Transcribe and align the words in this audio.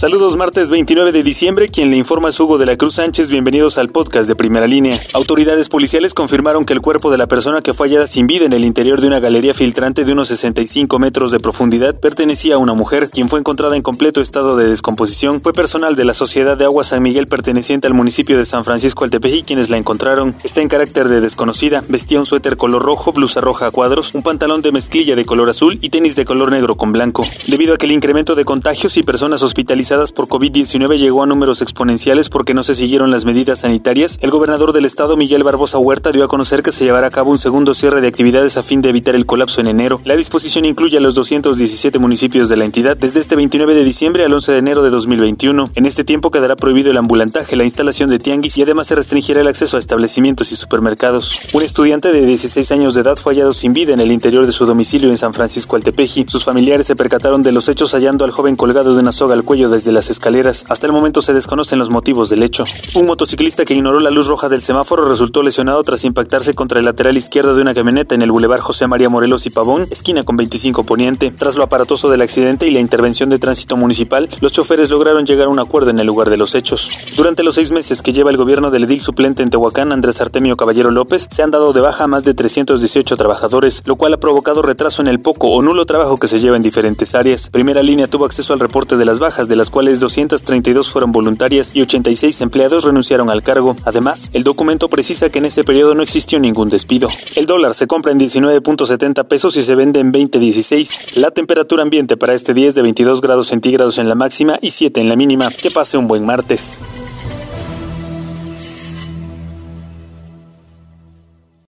Saludos 0.00 0.34
martes 0.34 0.70
29 0.70 1.12
de 1.12 1.22
diciembre, 1.22 1.68
quien 1.68 1.90
le 1.90 1.98
informa 1.98 2.30
es 2.30 2.40
Hugo 2.40 2.56
de 2.56 2.64
la 2.64 2.78
Cruz 2.78 2.94
Sánchez, 2.94 3.28
bienvenidos 3.28 3.76
al 3.76 3.90
podcast 3.90 4.26
de 4.26 4.34
Primera 4.34 4.66
Línea. 4.66 4.98
Autoridades 5.12 5.68
policiales 5.68 6.14
confirmaron 6.14 6.64
que 6.64 6.72
el 6.72 6.80
cuerpo 6.80 7.10
de 7.10 7.18
la 7.18 7.26
persona 7.26 7.60
que 7.60 7.74
fue 7.74 7.86
hallada 7.88 8.06
sin 8.06 8.26
vida 8.26 8.46
en 8.46 8.54
el 8.54 8.64
interior 8.64 9.02
de 9.02 9.08
una 9.08 9.20
galería 9.20 9.52
filtrante 9.52 10.06
de 10.06 10.12
unos 10.14 10.28
65 10.28 10.98
metros 10.98 11.32
de 11.32 11.38
profundidad 11.38 12.00
pertenecía 12.00 12.54
a 12.54 12.58
una 12.58 12.72
mujer, 12.72 13.10
quien 13.10 13.28
fue 13.28 13.40
encontrada 13.40 13.76
en 13.76 13.82
completo 13.82 14.22
estado 14.22 14.56
de 14.56 14.70
descomposición. 14.70 15.42
Fue 15.42 15.52
personal 15.52 15.96
de 15.96 16.06
la 16.06 16.14
Sociedad 16.14 16.56
de 16.56 16.64
Agua 16.64 16.82
San 16.82 17.02
Miguel 17.02 17.28
perteneciente 17.28 17.86
al 17.86 17.92
municipio 17.92 18.38
de 18.38 18.46
San 18.46 18.64
Francisco 18.64 19.04
Altepeji 19.04 19.42
quienes 19.42 19.68
la 19.68 19.76
encontraron. 19.76 20.34
Está 20.42 20.62
en 20.62 20.68
carácter 20.68 21.08
de 21.08 21.20
desconocida, 21.20 21.84
vestía 21.90 22.20
un 22.20 22.24
suéter 22.24 22.56
color 22.56 22.80
rojo, 22.80 23.12
blusa 23.12 23.42
roja 23.42 23.66
a 23.66 23.70
cuadros, 23.70 24.14
un 24.14 24.22
pantalón 24.22 24.62
de 24.62 24.72
mezclilla 24.72 25.14
de 25.14 25.26
color 25.26 25.50
azul 25.50 25.78
y 25.82 25.90
tenis 25.90 26.16
de 26.16 26.24
color 26.24 26.52
negro 26.52 26.76
con 26.76 26.90
blanco. 26.90 27.26
Debido 27.48 27.74
a 27.74 27.76
que 27.76 27.84
el 27.84 27.92
incremento 27.92 28.34
de 28.34 28.46
contagios 28.46 28.96
y 28.96 29.02
personas 29.02 29.42
hospitalizadas 29.42 29.89
por 29.90 30.28
COVID-19 30.28 30.98
llegó 30.98 31.24
a 31.24 31.26
números 31.26 31.62
exponenciales 31.62 32.28
porque 32.28 32.54
no 32.54 32.62
se 32.62 32.76
siguieron 32.76 33.10
las 33.10 33.24
medidas 33.24 33.58
sanitarias, 33.58 34.18
el 34.22 34.30
gobernador 34.30 34.72
del 34.72 34.84
estado 34.84 35.16
Miguel 35.16 35.42
Barbosa 35.42 35.78
Huerta 35.78 36.12
dio 36.12 36.22
a 36.22 36.28
conocer 36.28 36.62
que 36.62 36.70
se 36.70 36.84
llevará 36.84 37.08
a 37.08 37.10
cabo 37.10 37.32
un 37.32 37.38
segundo 37.38 37.74
cierre 37.74 38.00
de 38.00 38.06
actividades 38.06 38.56
a 38.56 38.62
fin 38.62 38.82
de 38.82 38.90
evitar 38.90 39.16
el 39.16 39.26
colapso 39.26 39.60
en 39.60 39.66
enero. 39.66 40.00
La 40.04 40.14
disposición 40.14 40.64
incluye 40.64 40.96
a 40.96 41.00
los 41.00 41.16
217 41.16 41.98
municipios 41.98 42.48
de 42.48 42.56
la 42.56 42.66
entidad 42.66 42.96
desde 42.96 43.18
este 43.18 43.34
29 43.34 43.74
de 43.74 43.82
diciembre 43.82 44.24
al 44.24 44.32
11 44.32 44.52
de 44.52 44.58
enero 44.58 44.84
de 44.84 44.90
2021. 44.90 45.72
En 45.74 45.86
este 45.86 46.04
tiempo 46.04 46.30
quedará 46.30 46.54
prohibido 46.54 46.92
el 46.92 46.96
ambulantaje, 46.96 47.56
la 47.56 47.64
instalación 47.64 48.10
de 48.10 48.20
tianguis 48.20 48.58
y 48.58 48.62
además 48.62 48.86
se 48.86 48.94
restringirá 48.94 49.40
el 49.40 49.48
acceso 49.48 49.76
a 49.76 49.80
establecimientos 49.80 50.52
y 50.52 50.56
supermercados. 50.56 51.36
Un 51.52 51.62
estudiante 51.62 52.12
de 52.12 52.24
16 52.24 52.70
años 52.70 52.94
de 52.94 53.00
edad 53.00 53.16
fue 53.16 53.34
hallado 53.34 53.52
sin 53.54 53.72
vida 53.72 53.92
en 53.92 54.00
el 54.00 54.12
interior 54.12 54.46
de 54.46 54.52
su 54.52 54.66
domicilio 54.66 55.10
en 55.10 55.18
San 55.18 55.34
Francisco 55.34 55.74
Altepeji. 55.74 56.26
Sus 56.28 56.44
familiares 56.44 56.86
se 56.86 56.94
percataron 56.94 57.42
de 57.42 57.50
los 57.50 57.68
hechos 57.68 57.90
hallando 57.92 58.24
al 58.24 58.30
joven 58.30 58.54
colgado 58.54 58.94
de 58.94 59.00
una 59.00 59.10
soga 59.10 59.34
al 59.34 59.42
cuello 59.42 59.68
desde 59.80 59.92
las 59.92 60.10
escaleras. 60.10 60.66
Hasta 60.68 60.86
el 60.86 60.92
momento 60.92 61.22
se 61.22 61.32
desconocen 61.32 61.78
los 61.78 61.88
motivos 61.88 62.28
del 62.28 62.42
hecho. 62.42 62.64
Un 62.94 63.06
motociclista 63.06 63.64
que 63.64 63.72
ignoró 63.72 63.98
la 63.98 64.10
luz 64.10 64.26
roja 64.26 64.50
del 64.50 64.60
semáforo 64.60 65.08
resultó 65.08 65.42
lesionado 65.42 65.82
tras 65.84 66.04
impactarse 66.04 66.52
contra 66.52 66.80
el 66.80 66.84
lateral 66.84 67.16
izquierdo 67.16 67.54
de 67.54 67.62
una 67.62 67.72
camioneta 67.72 68.14
en 68.14 68.20
el 68.20 68.30
bulevar 68.30 68.60
José 68.60 68.86
María 68.86 69.08
Morelos 69.08 69.46
y 69.46 69.50
Pavón, 69.50 69.88
esquina 69.90 70.22
con 70.22 70.36
25 70.36 70.84
Poniente. 70.84 71.30
Tras 71.30 71.56
lo 71.56 71.62
aparatoso 71.62 72.10
del 72.10 72.20
accidente 72.20 72.68
y 72.68 72.72
la 72.72 72.80
intervención 72.80 73.30
de 73.30 73.38
tránsito 73.38 73.78
municipal, 73.78 74.28
los 74.42 74.52
choferes 74.52 74.90
lograron 74.90 75.24
llegar 75.24 75.46
a 75.46 75.50
un 75.50 75.58
acuerdo 75.58 75.88
en 75.88 75.98
el 75.98 76.06
lugar 76.06 76.28
de 76.28 76.36
los 76.36 76.54
hechos. 76.54 76.90
Durante 77.16 77.42
los 77.42 77.54
seis 77.54 77.72
meses 77.72 78.02
que 78.02 78.12
lleva 78.12 78.30
el 78.30 78.36
gobierno 78.36 78.70
del 78.70 78.84
edil 78.84 79.00
suplente 79.00 79.42
en 79.42 79.48
Tehuacán, 79.48 79.92
Andrés 79.92 80.20
Artemio 80.20 80.58
Caballero 80.58 80.90
López, 80.90 81.26
se 81.30 81.42
han 81.42 81.50
dado 81.50 81.72
de 81.72 81.80
baja 81.80 82.04
a 82.04 82.06
más 82.06 82.24
de 82.24 82.34
318 82.34 83.16
trabajadores, 83.16 83.82
lo 83.86 83.96
cual 83.96 84.12
ha 84.12 84.20
provocado 84.20 84.60
retraso 84.60 85.00
en 85.00 85.08
el 85.08 85.20
poco 85.20 85.48
o 85.48 85.62
nulo 85.62 85.86
trabajo 85.86 86.18
que 86.18 86.28
se 86.28 86.38
lleva 86.38 86.56
en 86.56 86.62
diferentes 86.62 87.14
áreas. 87.14 87.48
Primera 87.48 87.82
línea 87.82 88.08
tuvo 88.08 88.26
acceso 88.26 88.52
al 88.52 88.60
reporte 88.60 88.98
de 88.98 89.06
las 89.06 89.20
bajas, 89.20 89.48
de 89.48 89.56
cuales 89.70 90.00
232 90.00 90.90
fueron 90.90 91.12
voluntarias 91.12 91.70
y 91.74 91.82
86 91.82 92.40
empleados 92.40 92.84
renunciaron 92.84 93.30
al 93.30 93.42
cargo. 93.42 93.76
Además, 93.84 94.30
el 94.32 94.44
documento 94.44 94.90
precisa 94.90 95.30
que 95.30 95.38
en 95.38 95.46
ese 95.46 95.64
periodo 95.64 95.94
no 95.94 96.02
existió 96.02 96.38
ningún 96.38 96.68
despido. 96.68 97.08
El 97.36 97.46
dólar 97.46 97.74
se 97.74 97.86
compra 97.86 98.12
en 98.12 98.20
19.70 98.20 99.26
pesos 99.26 99.56
y 99.56 99.62
se 99.62 99.74
vende 99.74 100.00
en 100.00 100.12
20.16. 100.12 101.16
La 101.16 101.30
temperatura 101.30 101.82
ambiente 101.82 102.16
para 102.16 102.34
este 102.34 102.54
día 102.54 102.68
es 102.68 102.74
de 102.74 102.82
22 102.82 103.20
grados 103.20 103.48
centígrados 103.48 103.98
en 103.98 104.08
la 104.08 104.14
máxima 104.14 104.58
y 104.60 104.70
7 104.70 105.00
en 105.00 105.08
la 105.08 105.16
mínima. 105.16 105.50
Que 105.50 105.70
pase 105.70 105.96
un 105.96 106.08
buen 106.08 106.24
martes. 106.26 106.84